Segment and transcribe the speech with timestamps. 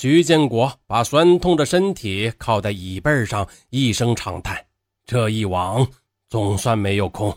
[0.00, 4.66] 徐建国把酸痛的身体靠在椅背上，一声长叹
[5.04, 5.84] ：“这一网
[6.28, 7.36] 总算没有空。”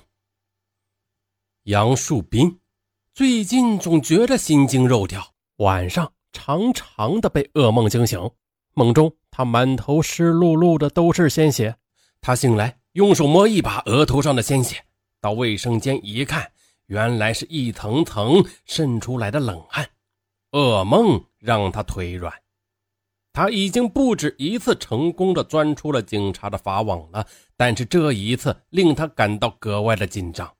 [1.66, 2.60] 杨树斌
[3.16, 8.30] 最近总觉着心惊肉跳，晚上常常的被噩梦惊醒，
[8.76, 11.76] 梦中他满头湿漉漉的都是鲜血。
[12.22, 14.86] 他醒来，用手摸一把额头上的鲜血，
[15.20, 16.52] 到卫生间一看，
[16.86, 19.90] 原来是一层层渗出来的冷汗。
[20.52, 22.32] 噩梦让他腿软。
[23.34, 30.54] 他已经不止一次成功的钻出了警察的法网了，但是这一次令他感到格外的紧张。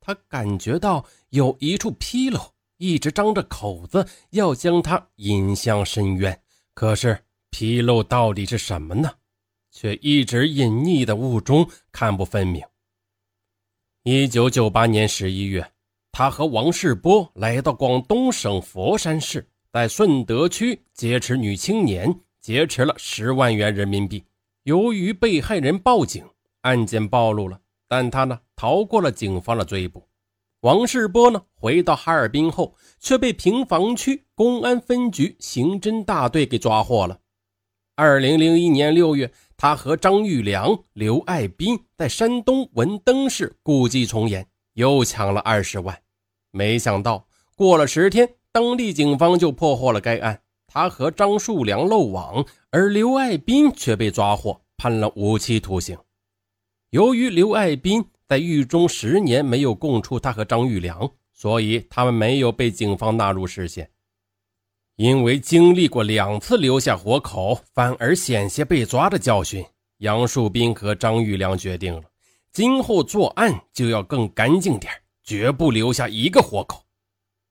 [0.00, 2.40] 他感觉到有一处纰漏
[2.78, 6.40] 一直张着口子，要将他引向深渊。
[6.72, 7.18] 可是
[7.50, 9.10] 纰漏到底是什么呢？
[9.70, 12.62] 却一直隐匿的雾中看不分明。
[14.04, 15.72] 一九九八年十一月，
[16.12, 19.46] 他和王世波来到广东省佛山市。
[19.76, 24.24] 在顺德区劫持女青年，劫持了十万元人民币。
[24.62, 26.24] 由于被害人报警，
[26.62, 30.08] 案件暴露了，但他呢逃过了警方的追捕。
[30.60, 37.20] 王世波呢回到哈尔滨后，却被平房区公安分局刑侦大队给抓获了。
[37.96, 46.00] 二零零一年六月，他和张玉良、刘爱斌在山东文登市故伎重演，又抢了二十万。
[46.50, 48.26] 没想到过了十天。
[48.56, 55.94] 当地警方就破获了该案，他和张树良漏网，而刘爱斌却被抓获，判了无期徒刑。
[56.88, 63.90] 由于刘爱斌在狱中十年没有供出他和张玉良，所以他们没有被警方纳入视线。
[64.94, 69.62] 因为经历过两次留下活口反而险些被抓的教训，
[69.98, 72.04] 杨树斌和张玉良决定了，
[72.52, 74.90] 今后作案就要更干净点，
[75.22, 76.82] 绝不留下一个活口。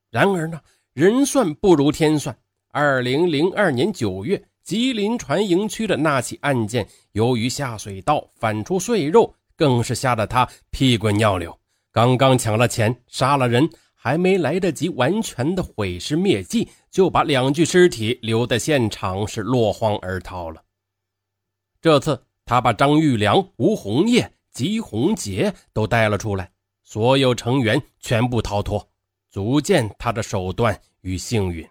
[0.09, 0.59] 然而呢？
[0.95, 2.33] 人算不如天算。
[2.71, 11.59] 二零零二年九月，吉林船营区的那起案件，由于下水道反出碎肉，更是吓得他屁滚尿流。
[11.91, 20.63] 刚刚抢了钱，杀了人，还没来得及完全的毁尸灭迹，就把两具尸体留在现场，是落荒而逃了。
[21.81, 26.51] 这次，他把张玉良、吴红叶、吉红杰都带了出来，
[26.83, 28.87] 所有成员全部逃脱。
[29.35, 31.67] 足见他的手段与幸运。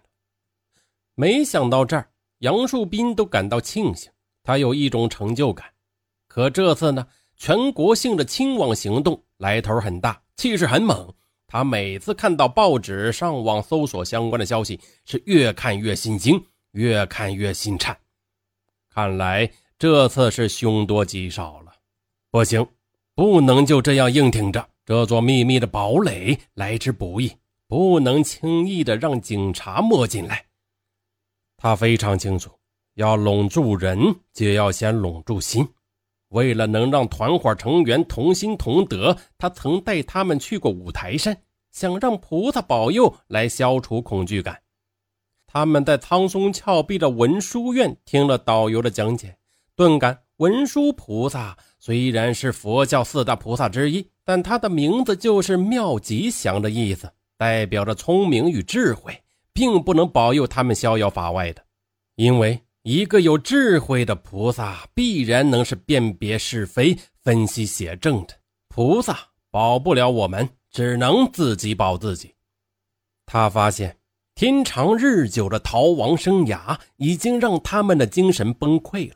[1.15, 4.11] 没想到这儿，杨树斌都感到庆幸，
[4.43, 5.65] 他有一种成就感。
[6.27, 11.11] 可这次呢，全国性的清网行动来头很大，气势很猛。
[11.47, 16.39] 他每次看到报纸、上网搜索相关的消息，是越看越心惊，
[16.73, 17.97] 越看越心颤。
[18.93, 21.71] 看来这次是凶多吉少了。
[22.29, 22.63] 不行，
[23.15, 24.69] 不能就这样硬挺着。
[24.85, 27.35] 这座秘密的堡垒来之不易。
[27.67, 30.45] 不能轻易的让警察摸进来。
[31.57, 32.51] 他非常清楚，
[32.95, 35.67] 要拢住人，就要先拢住心。
[36.29, 41.37] 为了能让团伙成员同心同德，他曾带他们去过五台山，
[41.71, 44.61] 想让菩萨保佑来消除恐惧感。
[45.47, 49.37] 他们在苍松峭壁的文殊院听了导游的讲解，
[49.75, 57.09] 顿感文殊菩萨虽然是佛教四大菩萨之一，但他的名字就是妙吉祥的意思。
[57.37, 59.21] 代表着聪明与智慧，
[59.53, 61.63] 并不能保佑他们逍遥法外的，
[62.15, 68.33] 因为一个有智慧的菩萨必然能是辨别是非、分析写正的。
[68.69, 69.17] 菩萨
[69.49, 72.33] 保不了我们，只能自己保自己。
[73.25, 73.97] 他发现
[74.35, 79.15] 天长日久的逃亡生涯已经让他们的精神崩溃了。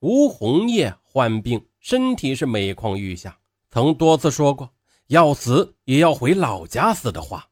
[0.00, 3.38] 吴红叶患病，身体是每况愈下，
[3.70, 4.68] 曾多次说过
[5.08, 7.48] 要死也要回老家死的话。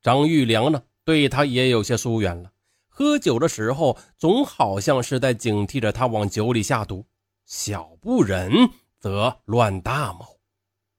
[0.00, 2.50] 张玉良呢，对他也有些疏远了。
[2.88, 7.04] 喝酒的时候，总好像是在警惕着他往酒里下毒。
[7.46, 8.52] 小不忍
[8.98, 10.38] 则乱大谋，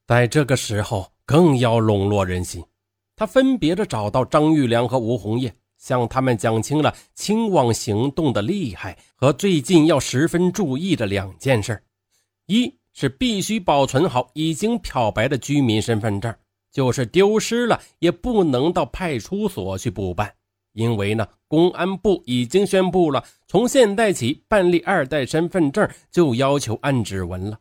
[0.05, 2.63] 在这个时候更要笼络人心。
[3.15, 11.83] 他分别的找到张玉良和吴红叶，向他们讲清了清网行动的厉害和最近要十分注意的两件事：
[12.47, 16.33] 一是必须保存好已经漂白的居民身份证。
[16.71, 20.33] 就是丢失了，也不能到派出所去补办，
[20.71, 27.59] 因为呢，公安部已经宣布了，从现在起办理二代身份证就要求按指纹了。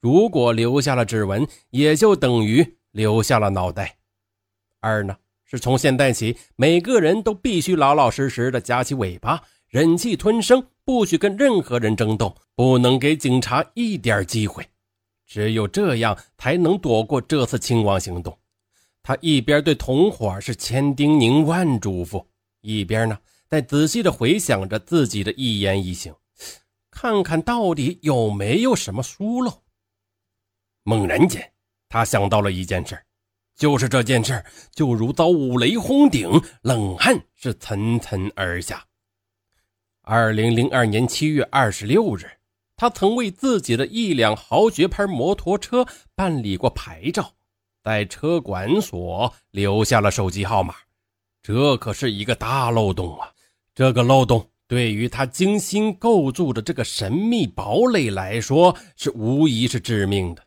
[0.00, 3.96] 如果留下了指纹，也就等于留下了脑袋。
[4.80, 14.66] 二呢，是从现在起，每个人都必须老老实实的夹起尾巴，忍气吞声，不许跟任何人争斗，不能给警察一点机会。
[15.26, 18.36] 只有这样，才能躲过这次清网行动。
[19.02, 22.24] 他一边对同伙是千叮咛万嘱咐，
[22.60, 23.18] 一边呢，
[23.48, 26.14] 在仔细的回想着自己的一言一行，
[26.90, 29.62] 看看到底有没有什么疏漏。
[30.82, 31.52] 猛然间，
[31.88, 33.00] 他想到了一件事，
[33.56, 34.44] 就是这件事
[34.74, 36.28] 就如遭五雷轰顶，
[36.62, 38.84] 冷汗是涔涔而下。
[40.04, 42.28] 二零零二年七月二十六日，
[42.76, 47.32] 他曾为自己的一辆豪爵牌摩托车办理过牌照，
[47.84, 50.74] 在车管所留下了手机号码。
[51.40, 53.30] 这可是一个大漏洞啊！
[53.76, 60.42] 这个漏洞对于他精心构筑的这个神秘堡垒来说，是无疑是致命的。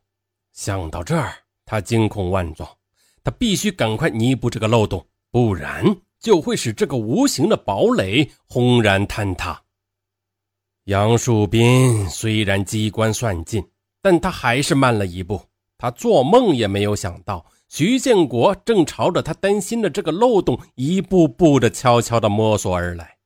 [0.51, 2.69] 想到这儿，他惊恐万状，
[3.23, 5.85] 他必须赶快弥补这个漏洞，不然
[6.25, 9.61] 就会使这个无形的堡垒轰然坍塌。
[10.85, 13.63] 杨树斌虽然机关算尽，
[14.01, 15.39] 但他还是慢了一步。
[15.77, 17.45] 他做梦也没有想到。
[17.67, 23.17] 徐建国正朝着他担心的这个漏洞一步步的悄悄的摸索而来。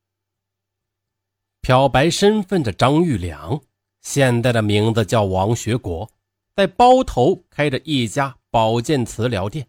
[1.62, 3.62] 漂白身份的张玉良，
[4.02, 6.10] 现在的名字叫王学国，
[6.54, 9.66] 在包头开着一家保健磁疗店。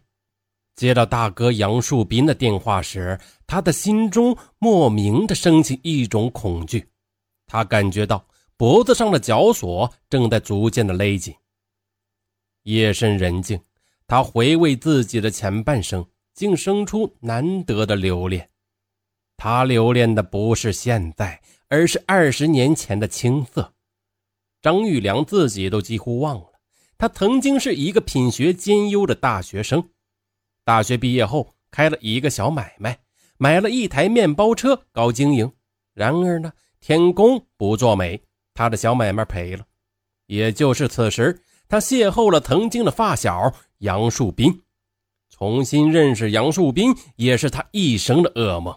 [0.75, 6.87] 接到大哥杨树斌的电话时，他的心中莫名的升起一种恐惧，
[7.45, 8.25] 他感觉到
[8.57, 11.33] 脖子上的绞索正在逐渐的勒紧。
[12.63, 13.59] 夜深人静。
[14.07, 18.49] 他回味自己的前半生，竟生出难得的留恋。
[19.37, 23.73] 他留恋的不是现在，而是二十年前的青涩。
[24.61, 26.59] 张玉良自己都几乎忘了，
[26.97, 29.87] 他曾经是一个品学兼优的大学生。
[30.71, 32.97] 大学毕业后，开了一个小买卖，
[33.37, 35.51] 买了一台面包车，搞经营。
[35.93, 38.17] 然而呢，天公不作美，
[38.53, 39.65] 他的小买卖赔了。
[40.27, 41.37] 也就是此时，
[41.67, 43.53] 他邂逅了曾经的发小。
[43.79, 44.61] 杨树斌，
[45.29, 48.73] 重新认识杨树斌也是他一生的噩梦。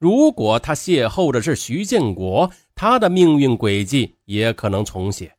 [0.00, 5.32] 如果他邂逅的是徐建国，他的命运轨迹也可能重写。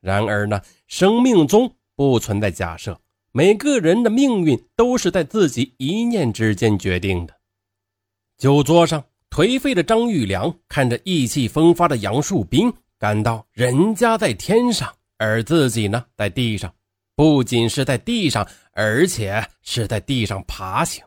[0.00, 2.98] 然而呢，生命中不存在假设，
[3.36, 7.34] 每个人的命运都是在自己一念之间决定的。
[8.38, 14.88] 酒桌上，颓废的张玉良看着意气风发的杨树斌，感到人家在天上，
[15.18, 16.72] 而自己呢，在地上。
[17.16, 21.02] 不仅是在地上，而且是在地上爬行。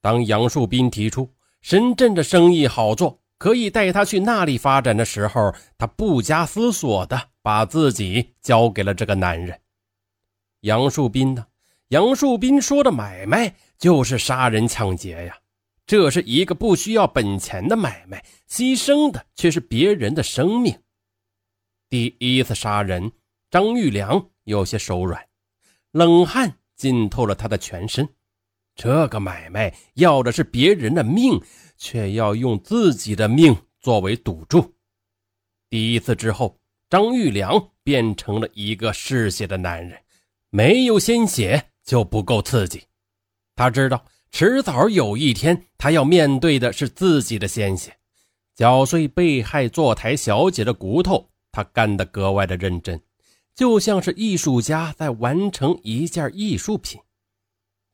[0.00, 1.28] 当杨树斌提出
[1.60, 9.59] 深圳的生意好做，可以带他去那里发展的时候，他不加思索的把自己交给了这个男人。
[10.60, 11.46] 杨树斌呢？
[11.88, 15.38] 杨树斌说的买卖就是杀人抢劫呀，
[15.86, 20.78] 这是一个不需要本钱的买卖，牺牲的却是别人的生命。
[21.88, 23.12] 第一次杀人，
[23.50, 24.30] 张玉良。
[24.44, 25.24] 有些手软，
[25.92, 28.08] 冷汗浸透了他的全身。
[28.74, 31.40] 这个买卖要的是别人的命，
[31.76, 34.74] 却要用自己的命作为赌注。
[35.68, 36.58] 第一次之后，
[36.88, 39.96] 张玉良变成了一个嗜血的男人，
[40.50, 42.82] 没有鲜血就不够刺激。
[43.56, 47.96] 他知道，迟早有一天，他要面对的是自己的鲜血，
[48.54, 51.30] 搅碎被害坐台小姐的骨头。
[51.52, 53.00] 他干得格外的认真。
[53.56, 56.98] 就像是艺术家在完成一件艺术品，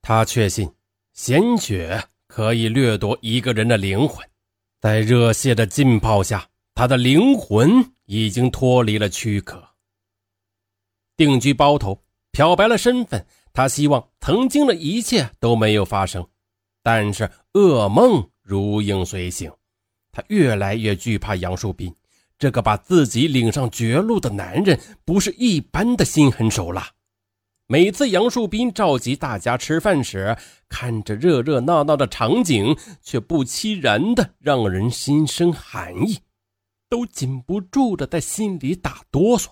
[0.00, 0.70] 他确信
[1.12, 4.24] 鲜血可以掠夺一个人的灵魂，
[4.80, 9.70] 在热血的浸泡下，他的灵魂已经脱离了躯壳。
[11.16, 12.00] 定居包头，
[12.36, 13.24] 漂白了身份，
[13.54, 16.22] 他希望曾经的一切都没有发生，
[16.82, 19.50] 但是噩梦如影随形，
[20.12, 21.90] 他越来越惧怕杨树斌。
[22.38, 26.86] 这个把自己领上绝路的男人，不是一般的心狠手辣。
[27.68, 30.36] 每次杨树斌召集大家吃饭时，
[30.68, 36.18] 看着热热闹闹的场景，却不期然的让人心生寒意，
[36.90, 39.48] 都禁不住的在心里打哆嗦。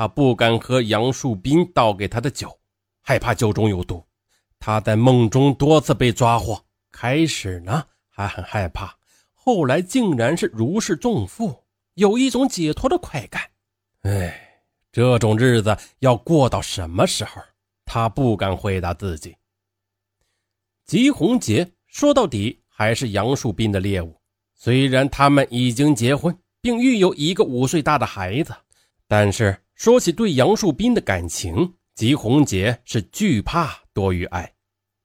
[0.00, 2.58] 他不敢喝杨树斌倒给他的酒，
[3.02, 4.02] 害怕酒中有毒。
[4.58, 6.58] 他在梦中多次被抓获，
[6.90, 8.96] 开始呢还很害怕，
[9.34, 11.66] 后来竟然是如释重负。
[11.96, 13.42] 有一种解脱的快感，
[14.00, 17.42] 哎，这种日子要过到什么时候？
[17.84, 19.36] 他不敢回答自己。
[20.86, 24.18] 吉红杰说到底还是杨树斌的猎物，
[24.54, 28.56] 虽然他们已经结婚，并育有一个五岁大的孩子，
[29.06, 34.52] 但是说起对杨树斌的感情，吉红杰是惧怕多于爱，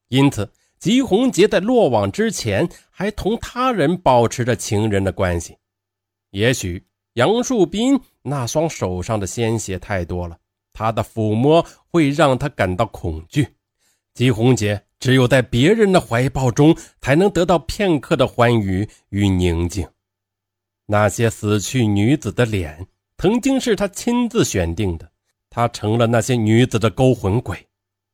[0.09, 5.55] 因此吉红杰在落网之前还同他人保持着情人的关系。
[6.31, 10.37] 也许杨树斌那双手上的鲜血太多了，
[10.73, 13.47] 他的抚摸会让他感到恐惧。
[14.13, 19.87] 吉红杰只有在别人的怀抱中，才能得到片刻的欢愉与宁静。
[20.87, 22.87] 那些死去女子的脸，
[23.25, 25.11] 曾经是他亲自选定的，
[25.49, 27.57] 他成了那些女子的勾魂鬼。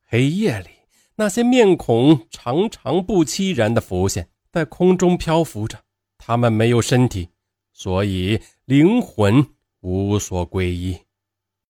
[0.08, 0.70] 黑夜里，
[1.16, 5.78] 那些面孔常常不期然的浮现，在空中漂浮着。
[6.18, 7.28] 他们没有身体，
[7.74, 9.46] 所以灵魂
[9.82, 10.98] 无所归依。